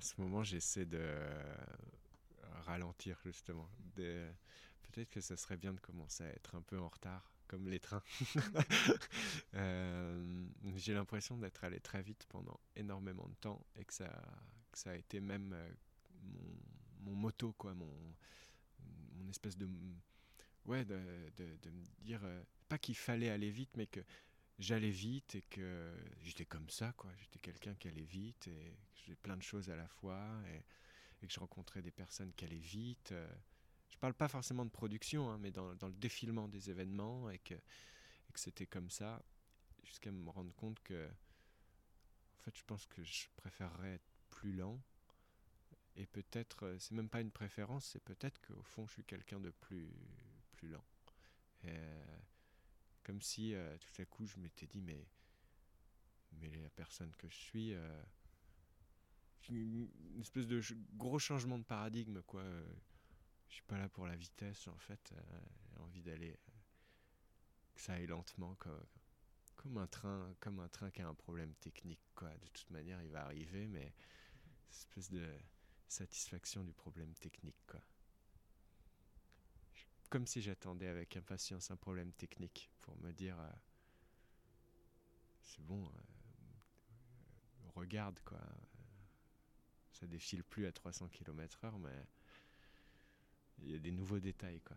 Ce 0.00 0.20
moment, 0.20 0.42
j'essaie 0.42 0.84
de 0.84 1.18
ralentir 2.66 3.18
justement. 3.24 3.68
Peut-être 3.94 5.10
que 5.10 5.20
ça 5.20 5.36
serait 5.36 5.56
bien 5.56 5.72
de 5.72 5.80
commencer 5.80 6.24
à 6.24 6.28
être 6.28 6.54
un 6.54 6.62
peu 6.62 6.78
en 6.78 6.88
retard, 6.88 7.30
comme 7.48 7.68
les 7.68 7.80
trains. 7.80 8.02
Euh, 9.54 10.46
j'ai 10.74 10.92
l'impression 10.92 11.38
d'être 11.38 11.64
allé 11.64 11.80
très 11.80 12.02
vite 12.02 12.26
pendant 12.28 12.60
énormément 12.74 13.26
de 13.26 13.34
temps 13.36 13.64
et 13.74 13.84
que 13.86 13.94
ça, 13.94 14.08
que 14.70 14.78
ça 14.78 14.90
a 14.90 14.94
été 14.94 15.18
même 15.18 15.54
euh, 15.54 15.70
mon, 16.22 17.10
mon 17.10 17.14
moto, 17.14 17.54
quoi, 17.54 17.72
mon, 17.72 17.90
mon 19.14 19.28
espèce 19.30 19.56
de. 19.56 19.66
Ouais, 20.66 20.84
de, 20.84 20.98
de, 21.36 21.70
me 21.70 21.84
dire. 22.00 22.20
euh, 22.24 22.42
pas 22.68 22.78
qu'il 22.78 22.96
fallait 22.96 23.30
aller 23.30 23.50
vite, 23.50 23.70
mais 23.76 23.86
que 23.86 24.00
j'allais 24.58 24.90
vite 24.90 25.34
et 25.36 25.42
que 25.42 25.92
j'étais 26.22 26.46
comme 26.46 26.68
ça, 26.70 26.92
quoi. 26.94 27.10
J'étais 27.18 27.38
quelqu'un 27.38 27.74
qui 27.76 27.88
allait 27.88 28.02
vite 28.04 28.48
et 28.48 28.76
que 28.94 29.00
faisais 29.02 29.16
plein 29.16 29.36
de 29.36 29.42
choses 29.42 29.70
à 29.70 29.76
la 29.76 29.86
fois 29.88 30.26
et, 30.52 30.64
et 31.22 31.26
que 31.28 31.32
je 31.32 31.40
rencontrais 31.40 31.82
des 31.82 31.90
personnes 31.92 32.32
qui 32.34 32.44
allaient 32.44 32.56
vite. 32.58 33.12
euh. 33.12 33.28
Je 33.90 33.98
parle 33.98 34.14
pas 34.14 34.28
forcément 34.28 34.64
de 34.64 34.70
production, 34.70 35.30
hein, 35.30 35.38
mais 35.38 35.52
dans, 35.52 35.74
dans 35.76 35.88
le 35.88 35.94
défilement 35.94 36.48
des 36.48 36.70
événements 36.70 37.30
et 37.30 37.38
que, 37.38 37.54
et 37.54 38.32
que 38.32 38.40
c'était 38.40 38.66
comme 38.66 38.90
ça, 38.90 39.22
jusqu'à 39.84 40.12
me 40.12 40.30
rendre 40.30 40.54
compte 40.54 40.80
que, 40.82 41.08
en 42.38 42.42
fait, 42.44 42.56
je 42.56 42.64
pense 42.64 42.86
que 42.86 43.02
je 43.04 43.26
préférerais 43.36 43.94
être 43.94 44.08
plus 44.30 44.52
lent. 44.52 44.80
Et 45.96 46.06
peut-être, 46.06 46.64
euh, 46.66 46.78
c'est 46.78 46.94
même 46.94 47.08
pas 47.08 47.20
une 47.20 47.30
préférence, 47.32 47.86
c'est 47.86 48.02
peut-être 48.04 48.40
qu'au 48.46 48.62
fond, 48.62 48.86
je 48.86 48.92
suis 48.94 49.04
quelqu'un 49.04 49.40
de 49.40 49.50
plus, 49.50 49.90
plus 50.56 50.68
lent. 50.68 50.84
Euh, 51.64 52.18
comme 53.02 53.20
si 53.20 53.54
euh, 53.54 53.76
tout 53.78 54.02
à 54.02 54.04
coup, 54.04 54.26
je 54.26 54.38
m'étais 54.38 54.66
dit, 54.66 54.80
mais, 54.80 55.06
mais 56.32 56.50
la 56.56 56.70
personne 56.70 57.14
que 57.16 57.28
je 57.28 57.36
suis, 57.36 57.74
euh, 57.74 58.02
une, 59.48 59.88
espèce 60.20 60.46
de 60.46 60.60
gros 60.94 61.18
changement 61.18 61.58
de 61.58 61.64
paradigme, 61.64 62.22
quoi. 62.22 62.42
je 63.48 63.54
suis 63.54 63.62
pas 63.64 63.78
là 63.78 63.88
pour 63.88 64.06
la 64.06 64.16
vitesse, 64.16 64.66
en 64.66 64.76
fait. 64.78 65.14
j'ai 65.70 65.78
envie 65.78 66.02
d'aller, 66.02 66.36
que 67.74 67.80
ça 67.80 67.94
aille 67.94 68.06
lentement. 68.06 68.56
Comme 69.56 69.78
un 69.78 69.86
train, 69.86 70.34
comme 70.40 70.60
un 70.60 70.68
train 70.68 70.90
qui 70.90 71.00
a 71.00 71.08
un 71.08 71.14
problème 71.14 71.54
technique, 71.54 72.02
quoi. 72.14 72.28
De 72.38 72.48
toute 72.48 72.70
manière, 72.70 73.00
il 73.02 73.10
va 73.10 73.24
arriver, 73.24 73.66
mais 73.68 73.94
espèce 74.70 75.10
de 75.10 75.26
satisfaction 75.88 76.64
du 76.64 76.72
problème 76.72 77.14
technique, 77.14 77.64
quoi. 77.66 77.80
Comme 80.08 80.26
si 80.26 80.40
j'attendais 80.40 80.88
avec 80.88 81.16
impatience 81.16 81.70
un 81.70 81.76
problème 81.76 82.12
technique 82.12 82.70
pour 82.80 82.96
me 82.98 83.12
dire, 83.12 83.38
euh, 83.40 83.50
c'est 85.42 85.62
bon, 85.64 85.84
euh, 85.84 86.00
regarde, 87.74 88.18
quoi. 88.24 88.38
Ça 89.92 90.06
défile 90.06 90.44
plus 90.44 90.66
à 90.66 90.72
300 90.72 91.08
km/h, 91.08 91.72
mais 91.78 92.06
il 93.62 93.70
y 93.70 93.74
a 93.74 93.78
des 93.78 93.90
nouveaux 93.90 94.18
détails, 94.20 94.60
quoi. 94.60 94.76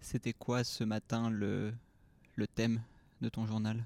C'était 0.00 0.32
quoi 0.32 0.64
ce 0.64 0.84
matin 0.84 1.30
le, 1.30 1.72
le 2.36 2.46
thème 2.46 2.82
de 3.20 3.28
ton 3.28 3.46
journal 3.46 3.84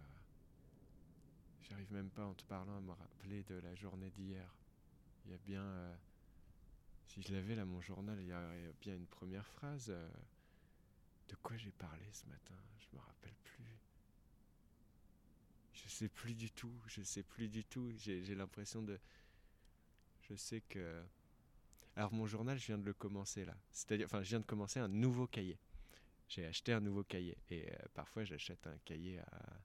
j'arrive 1.72 1.92
même 1.92 2.10
pas 2.10 2.26
en 2.26 2.34
te 2.34 2.44
parlant 2.44 2.76
à 2.76 2.80
me 2.80 2.90
rappeler 2.90 3.42
de 3.44 3.54
la 3.54 3.74
journée 3.74 4.10
d'hier. 4.10 4.54
Il 5.24 5.30
y 5.30 5.34
a 5.34 5.38
bien, 5.38 5.62
euh, 5.62 5.94
si 7.06 7.22
je 7.22 7.32
l'avais 7.32 7.54
là 7.54 7.64
mon 7.64 7.80
journal, 7.80 8.18
il 8.20 8.26
y 8.26 8.32
a 8.32 8.52
bien 8.82 8.94
une 8.94 9.06
première 9.06 9.46
phrase. 9.46 9.88
euh, 9.88 10.08
de 11.28 11.36
quoi 11.36 11.56
j'ai 11.56 11.70
parlé 11.70 12.04
ce 12.12 12.26
matin 12.26 12.54
Je 12.78 12.94
me 12.94 13.00
rappelle 13.00 13.34
plus. 13.42 13.78
Je 15.72 15.88
sais 15.88 16.10
plus 16.10 16.34
du 16.34 16.50
tout. 16.50 16.74
Je 16.88 17.00
sais 17.00 17.22
plus 17.22 17.48
du 17.48 17.64
tout. 17.64 17.90
J'ai 17.96 18.22
j'ai 18.22 18.34
l'impression 18.34 18.82
de. 18.82 19.00
Je 20.28 20.34
sais 20.34 20.60
que. 20.60 21.02
Alors 21.96 22.12
mon 22.12 22.26
journal, 22.26 22.58
je 22.58 22.66
viens 22.66 22.78
de 22.78 22.84
le 22.84 22.92
commencer 22.92 23.46
là. 23.46 23.56
C'est-à-dire, 23.70 24.06
enfin, 24.06 24.22
je 24.22 24.28
viens 24.28 24.40
de 24.40 24.44
commencer 24.44 24.78
un 24.78 24.88
nouveau 24.88 25.26
cahier. 25.26 25.58
J'ai 26.28 26.44
acheté 26.44 26.74
un 26.74 26.80
nouveau 26.80 27.04
cahier 27.04 27.38
et 27.48 27.72
euh, 27.72 27.76
parfois 27.94 28.24
j'achète 28.24 28.66
un 28.66 28.76
cahier 28.84 29.20
à, 29.20 29.60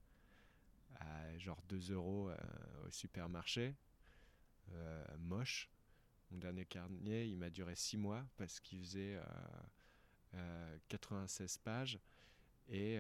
genre 1.38 1.62
2 1.70 1.92
euros 1.92 2.30
euh, 2.30 2.38
au 2.86 2.92
supermarché, 2.92 3.76
euh, 4.74 5.06
moche. 5.20 5.70
Mon 6.32 6.38
dernier 6.38 6.66
carnet, 6.66 7.30
il 7.30 7.38
m'a 7.38 7.50
duré 7.50 7.76
6 7.76 7.98
mois 7.98 8.26
parce 8.36 8.60
qu'il 8.60 8.80
faisait 8.80 9.16
euh, 9.16 9.24
euh, 10.36 10.78
96 10.90 11.58
pages 11.60 12.00
et, 12.68 13.00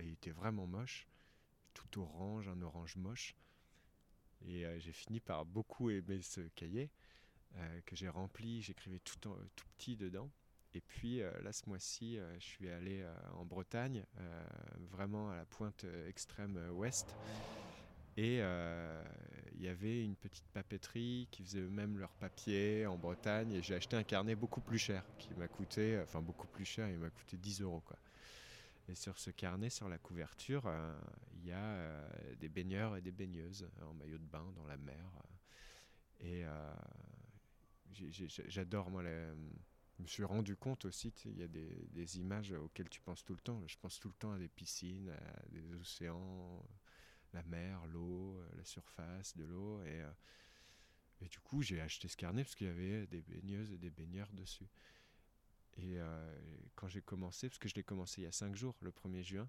il 0.00 0.10
était 0.10 0.32
vraiment 0.32 0.66
moche, 0.66 1.06
tout 1.74 2.00
orange, 2.00 2.48
un 2.48 2.60
orange 2.62 2.96
moche. 2.96 3.36
Et 4.44 4.64
j'ai 4.80 4.92
fini 4.92 5.20
par 5.20 5.44
beaucoup 5.44 5.90
aimer 5.90 6.22
ce 6.22 6.40
cahier 6.56 6.90
que 7.86 7.94
j'ai 7.94 8.08
rempli, 8.08 8.62
j'écrivais 8.62 8.98
tout 9.00 9.20
petit 9.76 9.96
dedans. 9.96 10.28
Et 10.74 10.80
puis 10.80 11.20
euh, 11.22 11.30
là, 11.42 11.52
ce 11.52 11.68
mois-ci, 11.68 12.18
euh, 12.18 12.34
je 12.38 12.44
suis 12.44 12.68
allé 12.70 13.02
euh, 13.02 13.14
en 13.34 13.44
Bretagne, 13.44 14.04
vraiment 14.90 15.30
à 15.30 15.36
la 15.36 15.44
pointe 15.44 15.84
extrême 16.06 16.58
ouest. 16.72 17.16
Et 18.18 18.40
il 19.54 19.62
y 19.62 19.68
avait 19.68 20.04
une 20.04 20.16
petite 20.16 20.46
papeterie 20.52 21.28
qui 21.30 21.42
faisait 21.42 21.60
eux-mêmes 21.60 21.98
leur 21.98 22.12
papier 22.14 22.86
en 22.86 22.98
Bretagne. 22.98 23.52
Et 23.52 23.62
j'ai 23.62 23.74
acheté 23.74 23.96
un 23.96 24.04
carnet 24.04 24.34
beaucoup 24.34 24.60
plus 24.60 24.78
cher, 24.78 25.04
qui 25.18 25.34
m'a 25.34 25.48
coûté, 25.48 25.98
enfin 26.02 26.20
beaucoup 26.20 26.46
plus 26.46 26.66
cher, 26.66 26.88
il 26.90 26.98
m'a 26.98 27.08
coûté 27.10 27.38
10 27.38 27.62
euros. 27.62 27.80
Quoi. 27.80 27.96
Et 28.88 28.94
sur 28.94 29.18
ce 29.18 29.30
carnet, 29.30 29.70
sur 29.70 29.88
la 29.88 29.96
couverture, 29.98 30.70
il 31.36 31.46
y 31.46 31.52
a 31.52 32.06
des 32.38 32.48
baigneurs 32.50 32.96
et 32.96 33.00
des 33.00 33.12
baigneuses 33.12 33.66
en 33.80 33.94
maillot 33.94 34.18
de 34.18 34.24
bain 34.26 34.52
dans 34.56 34.66
la 34.66 34.76
mer. 34.76 35.06
Et 36.20 36.44
j'adore, 38.48 38.90
moi, 38.90 39.02
les- 39.02 39.32
me 40.02 40.06
suis 40.06 40.24
rendu 40.24 40.56
compte 40.56 40.84
aussi, 40.84 41.12
il 41.24 41.38
y 41.38 41.42
a 41.42 41.48
des, 41.48 42.18
images 42.18 42.52
auxquelles 42.52 42.88
tu 42.88 43.00
penses 43.00 43.24
tout 43.24 43.34
le 43.34 43.40
temps. 43.40 43.62
Je 43.66 43.76
pense 43.78 43.98
tout 43.98 44.08
le 44.08 44.14
temps 44.14 44.32
à 44.32 44.38
des 44.38 44.48
piscines, 44.48 45.10
à 45.10 45.48
des 45.48 45.74
océans, 45.74 46.64
la 47.32 47.42
mer, 47.44 47.86
l'eau, 47.86 48.36
euh, 48.36 48.48
la 48.56 48.64
surface 48.64 49.36
de 49.36 49.44
l'eau. 49.44 49.82
Et, 49.82 50.02
euh, 50.02 50.10
et 51.20 51.28
du 51.28 51.40
coup, 51.40 51.62
j'ai 51.62 51.80
acheté 51.80 52.08
ce 52.08 52.16
carnet 52.16 52.44
parce 52.44 52.54
qu'il 52.54 52.66
y 52.66 52.70
avait 52.70 53.06
des 53.06 53.22
baigneuses 53.22 53.72
et 53.72 53.78
des 53.78 53.90
baigneurs 53.90 54.32
dessus. 54.32 54.68
Et 55.76 55.98
euh, 55.98 56.38
quand 56.74 56.88
j'ai 56.88 57.02
commencé, 57.02 57.48
parce 57.48 57.58
que 57.58 57.68
je 57.68 57.74
l'ai 57.74 57.84
commencé 57.84 58.20
il 58.20 58.24
y 58.24 58.26
a 58.26 58.32
5 58.32 58.54
jours, 58.54 58.76
le 58.80 58.90
1er 58.90 59.22
juin, 59.22 59.48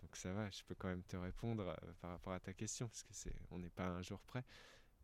donc 0.00 0.16
ça 0.16 0.32
va, 0.32 0.50
je 0.50 0.62
peux 0.64 0.74
quand 0.74 0.88
même 0.88 1.04
te 1.04 1.16
répondre 1.16 1.68
euh, 1.68 1.92
par 2.00 2.10
rapport 2.10 2.32
à 2.32 2.40
ta 2.40 2.52
question, 2.52 2.88
parce 2.88 3.04
que 3.04 3.12
c'est, 3.12 3.34
on 3.50 3.58
n'est 3.58 3.70
pas 3.70 3.86
un 3.86 4.02
jour 4.02 4.20
près. 4.20 4.44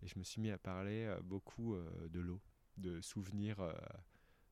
Et 0.02 0.06
je 0.06 0.18
me 0.18 0.24
suis 0.24 0.40
mis 0.40 0.50
à 0.50 0.58
parler 0.58 1.04
euh, 1.04 1.20
beaucoup 1.22 1.74
euh, 1.74 2.08
de 2.08 2.20
l'eau, 2.20 2.40
de 2.76 3.00
souvenirs, 3.00 3.60
euh, 3.60 3.72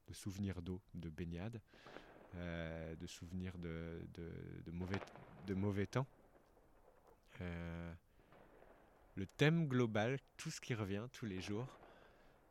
de 0.09 0.15
souvenirs 0.15 0.63
d'eau, 0.63 0.81
de 0.95 1.09
baignade, 1.09 1.61
euh, 2.35 2.95
de 2.97 3.07
souvenirs 3.07 3.57
de, 3.59 4.01
mauvais 5.55 5.87
temps. 5.87 6.07
Euh, 7.41 7.93
le 9.15 9.27
thème 9.27 9.69
global, 9.69 10.19
tout 10.37 10.51
ce 10.51 10.61
qui 10.61 10.75
revient 10.75 11.07
tous 11.13 11.27
les 11.27 11.41
jours, 11.41 11.67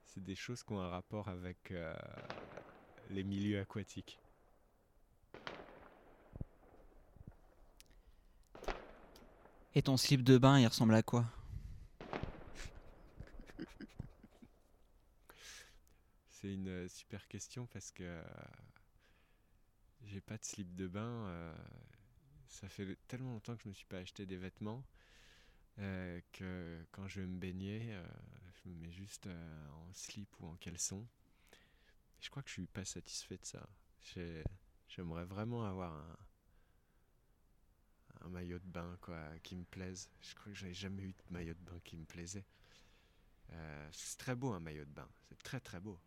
c'est 0.05 0.24
des 0.24 0.35
choses 0.35 0.63
qui 0.63 0.74
ont 0.74 0.81
un 0.81 0.89
rapport 0.89 1.27
avec 1.27 1.71
euh, 1.71 1.95
les 3.09 3.24
milieux 3.24 3.59
aquatiques. 3.59 4.19
Et 9.77 9.81
ton 9.81 9.97
slip 9.97 10.24
de 10.24 10.38
bain, 10.38 10.59
il 10.59 10.67
ressemble 10.67 10.95
à 10.95 11.03
quoi? 11.03 11.25
C'est 16.46 16.54
une 16.54 16.68
euh, 16.68 16.88
super 16.88 17.28
question 17.28 17.66
parce 17.66 17.90
que 17.92 18.04
euh, 18.04 18.22
j'ai 20.06 20.22
pas 20.22 20.38
de 20.38 20.44
slip 20.46 20.74
de 20.75 20.88
bain. 20.88 21.28
euh, 21.28 21.54
ça 22.48 22.70
fait 22.70 22.98
tellement 23.08 23.34
longtemps 23.34 23.56
que 23.58 23.64
je 23.64 23.70
me 23.70 23.74
suis 23.74 23.86
pas 23.86 23.98
acheté 23.98 24.25
des 24.25 24.38
vêtements 24.38 24.84
que 26.32 26.86
quand 26.92 27.08
je 27.08 27.22
vais 27.22 27.28
me 27.28 27.38
baigner, 27.38 27.82
je 28.64 28.70
me 28.70 28.75
mets 28.75 28.92
juste 28.92 29.28
en 29.28 29.94
slip 29.94 30.30
ou 30.40 30.48
en 30.48 30.56
caleçon. 30.56 31.06
Je 32.20 32.30
crois 32.30 32.44
que 32.44 32.50
je 32.50 32.54
suis 32.56 32.68
pas 32.68 32.84
satisfait 32.86 33.38
de 33.38 33.46
ça. 33.46 33.66
J'ai- 34.02 34.44
J'aimerais 34.88 35.25
vraiment 35.25 35.64
avoir 35.66 35.94
un, 35.94 36.16
un 38.25 38.30
maillot 38.30 38.60
de 38.60 38.68
bain 38.68 38.98
quoi, 39.00 39.18
qui 39.42 39.56
me 39.56 39.64
plaise. 39.64 40.10
Je 40.22 40.36
crois 40.36 40.52
que 40.52 40.58
j'avais 40.58 40.74
jamais 40.74 41.04
eu 41.04 41.14
de 41.14 41.24
maillot 41.34 41.54
de 41.54 41.72
bain 41.72 41.80
qui 41.86 41.96
me 41.96 42.04
plaisait. 42.06 42.44
C'est 43.92 44.18
très 44.18 44.36
beau 44.36 44.52
un 44.54 44.60
maillot 44.60 44.86
de 44.86 44.92
bain, 44.92 45.08
c'est 45.30 45.42
très 45.42 45.60
très 45.60 45.80
beau. 45.80 46.00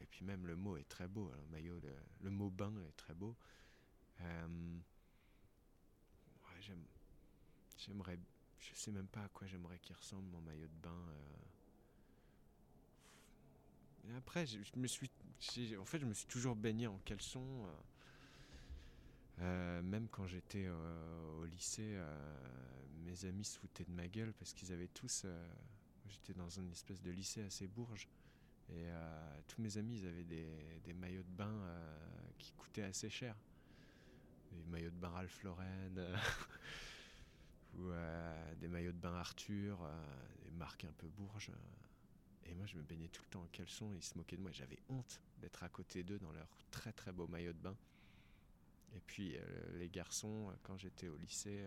Et 0.00 0.06
puis 0.06 0.24
même 0.24 0.46
le 0.46 0.56
mot 0.56 0.76
est 0.76 0.88
très 0.88 1.08
beau, 1.08 1.30
le 1.32 1.46
maillot, 1.50 1.80
le 2.20 2.30
mot 2.30 2.50
bain 2.50 2.72
est 2.88 2.96
très 2.96 3.14
beau. 3.14 3.36
Euh, 4.20 4.78
ouais, 6.44 6.60
j'aime- 6.60 6.86
j'aimerais, 7.76 8.18
je 8.58 8.74
sais 8.74 8.90
même 8.92 9.08
pas 9.08 9.22
à 9.24 9.28
quoi 9.28 9.46
j'aimerais 9.46 9.78
qu'il 9.78 9.96
ressemble 9.96 10.28
mon 10.30 10.40
maillot 10.40 10.66
de 10.68 10.80
bain. 10.82 11.06
euh. 11.08 11.36
Et 14.08 14.14
après, 14.14 14.46
je, 14.46 14.58
me 14.76 14.86
suis, 14.86 15.10
en 15.78 15.84
fait, 15.84 15.98
je 15.98 16.06
me 16.06 16.14
suis 16.14 16.26
toujours 16.26 16.56
baigné 16.56 16.86
en 16.86 16.98
caleçon. 17.00 17.66
euh. 17.66 17.70
Euh, 19.40 19.82
même 19.82 20.08
quand 20.08 20.26
j'étais 20.26 20.64
euh, 20.66 21.40
au 21.40 21.44
lycée, 21.44 21.92
euh, 21.94 22.86
mes 23.04 23.24
amis 23.24 23.44
se 23.44 23.58
foutaient 23.58 23.84
de 23.84 23.92
ma 23.92 24.08
gueule 24.08 24.32
parce 24.34 24.52
qu'ils 24.52 24.72
avaient 24.72 24.88
tous. 24.88 25.22
euh, 25.24 25.48
j'étais 26.08 26.34
dans 26.34 26.48
une 26.50 26.70
espèce 26.72 27.00
de 27.02 27.10
lycée 27.10 27.42
assez 27.42 27.68
bourge. 27.68 28.08
Et 28.70 28.90
euh, 28.90 29.40
tous 29.46 29.62
mes 29.62 29.78
amis, 29.78 30.00
ils 30.00 30.06
avaient 30.06 30.24
des, 30.24 30.80
des 30.84 30.92
maillots 30.92 31.22
de 31.22 31.36
bain 31.36 31.50
euh, 31.50 31.96
qui 32.38 32.52
coûtaient 32.52 32.82
assez 32.82 33.08
cher. 33.08 33.34
Des 34.52 34.64
maillots 34.64 34.90
de 34.90 34.96
bain 34.96 35.10
Ralph 35.10 35.42
Lauren, 35.42 35.96
euh, 35.96 36.16
ou 37.76 37.90
des 38.60 38.68
maillots 38.68 38.92
de 38.92 38.98
bain 38.98 39.14
Arthur, 39.14 39.78
des 40.42 40.50
marques 40.50 40.84
un 40.84 40.92
peu 40.98 41.06
bourges. 41.06 41.52
Et 42.46 42.54
moi, 42.54 42.66
je 42.66 42.76
me 42.76 42.82
baignais 42.82 43.08
tout 43.08 43.22
le 43.24 43.28
temps 43.30 43.42
en 43.42 43.46
caleçon 43.48 43.92
ils 43.94 44.02
se 44.02 44.16
moquaient 44.16 44.36
de 44.36 44.42
moi. 44.42 44.50
J'avais 44.52 44.80
honte 44.88 45.20
d'être 45.40 45.62
à 45.62 45.68
côté 45.68 46.02
d'eux 46.02 46.18
dans 46.18 46.32
leur 46.32 46.48
très 46.70 46.92
très 46.92 47.12
beau 47.12 47.28
maillot 47.28 47.52
de 47.52 47.58
bain. 47.58 47.76
Et 48.96 49.00
puis 49.00 49.36
les 49.74 49.88
garçons, 49.90 50.50
quand 50.62 50.78
j'étais 50.78 51.08
au 51.08 51.16
lycée, 51.18 51.66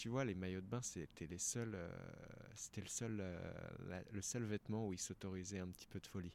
tu 0.00 0.08
vois, 0.08 0.24
les 0.24 0.34
maillots 0.34 0.62
de 0.62 0.66
bain, 0.66 0.80
c'était 0.80 1.26
les 1.26 1.36
seuls, 1.36 1.74
euh, 1.74 1.92
c'était 2.54 2.80
le 2.80 2.86
seul, 2.86 3.18
euh, 3.20 4.02
le 4.10 4.22
seul 4.22 4.44
vêtement 4.44 4.88
où 4.88 4.94
ils 4.94 4.98
s'autorisaient 4.98 5.58
un 5.58 5.68
petit 5.68 5.86
peu 5.86 6.00
de 6.00 6.06
folie. 6.06 6.32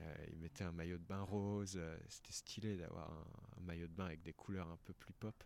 Euh, 0.00 0.26
ils 0.30 0.36
mettaient 0.36 0.64
un 0.64 0.72
maillot 0.72 0.98
de 0.98 1.02
bain 1.02 1.22
rose, 1.22 1.80
c'était 2.10 2.34
stylé 2.34 2.76
d'avoir 2.76 3.10
un, 3.10 3.60
maillot 3.62 3.86
de 3.86 3.94
bain 3.94 4.04
avec 4.04 4.22
des 4.22 4.34
couleurs 4.34 4.68
un 4.68 4.76
peu 4.84 4.92
plus 4.92 5.14
pop. 5.14 5.42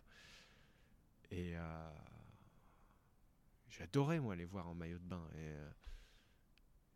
Et 1.31 1.53
j'adorais 3.69 4.19
moi 4.19 4.35
les 4.35 4.45
voir 4.45 4.67
en 4.67 4.75
maillot 4.75 4.99
de 4.99 5.07
bain. 5.07 5.25
Et 5.37 5.53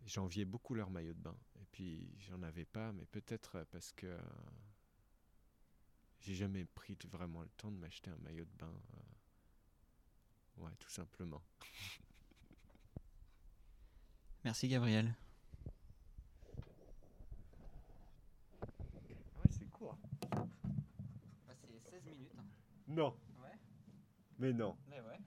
j'enviais 0.08 0.46
beaucoup 0.46 0.74
leur 0.74 0.90
maillot 0.90 1.14
de 1.14 1.22
bain. 1.22 1.38
Et 1.62 1.66
puis 1.72 2.12
j'en 2.28 2.44
avais 2.44 2.66
pas, 2.66 2.92
mais 2.92 3.06
peut-être 3.06 3.66
parce 3.72 3.94
que 3.94 4.18
j'ai 6.20 6.36
jamais 6.36 6.66
pris 6.66 6.98
vraiment 7.06 7.44
le 7.44 7.50
temps 7.56 7.72
de 7.72 7.78
m'acheter 7.78 8.12
un 8.12 8.18
maillot 8.18 8.44
de 8.44 8.58
bain. 8.58 8.74
Ouais, 10.58 10.72
tout 10.80 10.90
simplement. 10.90 11.42
Merci 14.44 14.68
Gabriel. 14.68 15.14
Ouais, 19.36 19.50
c'est 19.50 19.70
court. 19.70 19.98
c'est 21.62 21.90
16 21.92 22.04
minutes. 22.06 22.32
Non, 22.88 23.16
Ouais, 23.42 23.52
mais 24.40 24.54
non. 24.54 24.78
ouais. 24.90 25.20